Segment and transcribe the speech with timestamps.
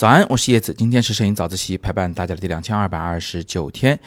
[0.00, 0.72] 早安，我是叶子。
[0.72, 4.00] 今天是摄影早自习陪伴大家的第两千二百二十九天。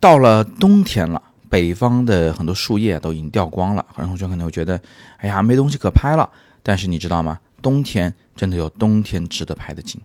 [0.00, 3.86] 到了冬天了，北方的很多树叶都已经掉光了。
[3.94, 4.82] 很多同学可能会觉得，
[5.18, 6.28] 哎呀，没东西可拍了。
[6.64, 7.38] 但是你知道吗？
[7.62, 10.00] 冬天真的有冬天值得拍的景。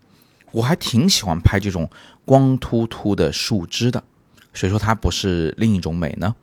[0.51, 1.89] 我还挺喜欢拍这种
[2.23, 4.03] 光秃秃的树枝的。
[4.53, 6.35] 谁说它不是另一种美呢？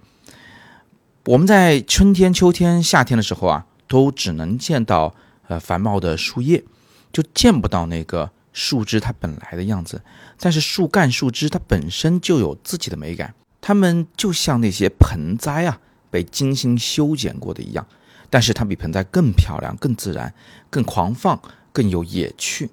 [1.27, 5.15] 我们在春天、秋天、夏天的时候啊，都只能见到
[5.47, 6.65] 呃繁茂的树叶，
[7.13, 8.29] 就见不到那个。
[8.57, 10.03] 树枝它本来的样子，
[10.41, 15.79] 但是树干、树枝它本身就有自己的美感，它们就像那些盆栽啊，
[16.11, 17.87] 被精心修剪过的一样，
[18.31, 20.33] 但是它比盆栽更漂亮、更自然、
[20.71, 21.39] 更狂放、
[21.71, 22.71] 更有野趣。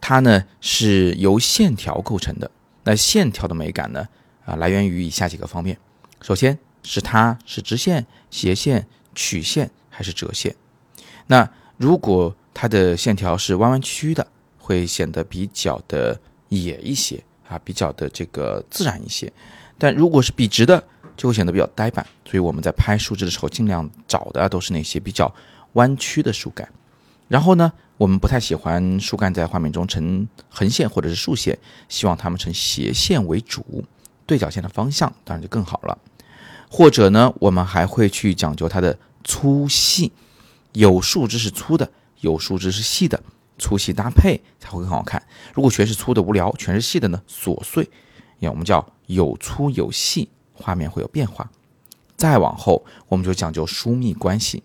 [0.00, 2.48] 它呢是由线条构成的，
[2.84, 4.06] 那线条的美感呢
[4.44, 5.76] 啊来源于以下几个方面：
[6.22, 10.54] 首先是它是直线、斜线、曲线还是折线。
[11.26, 14.28] 那如果它的线条是弯弯曲曲的。
[14.66, 19.32] 会显得比较的野一些啊，比较的这个自然一些。
[19.78, 20.82] 但如果是笔直的，
[21.16, 22.04] 就会显得比较呆板。
[22.24, 25.32] 所以我们在拍树枝的时候，尽量找的都是那些比较
[25.74, 26.68] 弯曲的树干。
[27.28, 31.56] 然后呢，我们不太喜欢树干在画面中呈横线或者是竖线，
[31.88, 33.84] 希望它们呈斜线为主，
[34.26, 35.96] 对角线的方向当然就更好了。
[36.68, 40.10] 或者呢，我们还会去讲究它的粗细，
[40.72, 41.88] 有树枝是粗的，
[42.20, 43.22] 有树枝是细的。
[43.58, 45.22] 粗细搭配才会更好看。
[45.54, 47.88] 如果全是粗的无聊，全是细的呢琐碎。
[48.40, 51.50] 呀，我们叫有粗有细，画面会有变化。
[52.16, 54.62] 再往后，我们就讲究疏密关系。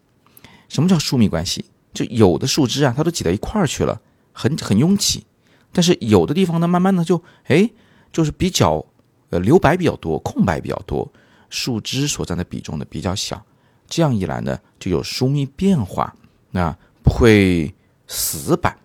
[0.69, 1.65] 什么叫疏密关系？
[1.93, 5.25] 就有的树枝啊，它都挤到一块儿去了，很很拥挤。
[5.73, 7.69] 但是有的地方呢，慢慢的就哎，
[8.11, 8.85] 就是比较
[9.29, 11.11] 呃留白比较多，空白比较多，
[11.49, 13.41] 树枝所占的比重呢比较小。
[13.87, 16.15] 这样一来呢，就有疏密变化，
[16.51, 17.73] 那不会
[18.07, 18.77] 死板。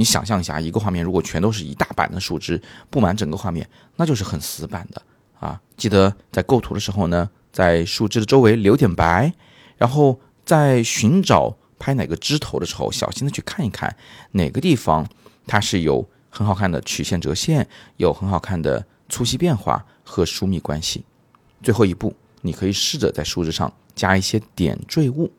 [0.00, 5.02] 你想象一下，一个画面如果全都是一大板的树枝布满整个画面，那就是很死板的
[5.38, 5.60] 啊！
[5.76, 9.30] 记得在构图的时候呢，在树枝的周围留点白，
[9.76, 13.94] 然后在寻找拍哪个枝头的时候，小心的去看一看
[14.30, 15.06] 哪个地方
[15.46, 17.68] 它是有很好看的曲线折线，
[17.98, 21.04] 有很好看的粗细变化和疏密关系。
[21.62, 25.30] 最后一步，你可以试着在树枝上加一些点缀物，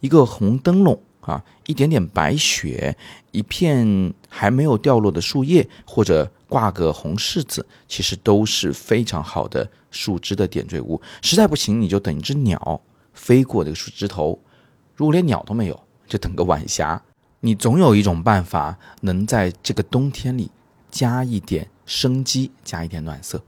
[0.00, 0.98] 一个红灯笼。
[1.26, 2.96] 啊，一点点白雪，
[3.32, 11.02] 一片还没有掉落的树叶，或者挂个红柿子，其实都是非常好的树枝的点缀物。
[11.20, 12.80] 实在不行，你就等一只鸟
[13.12, 14.40] 飞过这个树枝头。
[14.94, 17.02] 如果连鸟都没有，就等个晚霞。
[17.40, 20.48] 你总有一种办法，能在这个冬天里
[20.92, 23.42] 加一点生机，加一点暖色。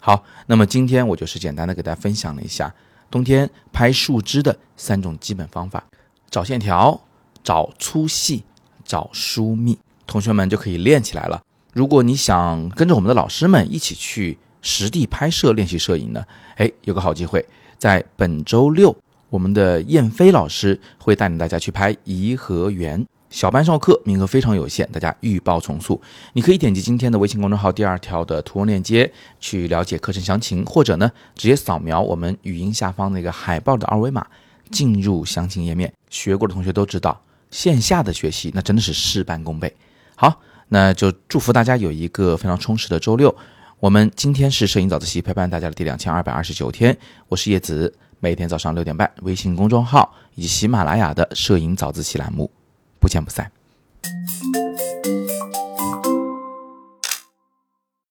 [0.00, 2.74] 好，那么今天我就是简单的给大家分享了一下
[3.08, 5.84] 冬天拍树枝的三种基本方法：
[6.28, 7.00] 找线条。
[7.42, 8.44] 找粗细，
[8.84, 11.42] 找疏密，同学们就可以练起来了。
[11.72, 16.24] 如果你想跟着我们的老师们一起去实地拍摄练习摄影呢，
[16.56, 17.46] 哎，有个好机会，
[17.78, 18.94] 在本周六，
[19.28, 23.06] 我们的燕飞老师会带领大家去拍颐和园。
[23.30, 26.00] 小班授课，名额非常有限，大家预报从速。
[26.32, 34.26] 你可以点击今天的微信公众号第二条的图文链接去了解课程详情，或者呢，直接扫描我们语音下方那个海报的二维码，
[34.72, 35.92] 进入详情页面。
[36.08, 37.22] 学过的同学都知道。
[37.50, 39.74] 线下的学习那真的是事半功倍。
[40.14, 43.34] 好，那就祝福大家有一个非常充实的周六。
[43.78, 46.96] 我们今天是摄影早自习陪伴大家的第两千二百二十九天，
[47.28, 52.50] 我是叶子，每天早上六点半，微信公众号以及喜马拉雅的摄影早自习栏目，
[52.98, 53.50] 不见不散。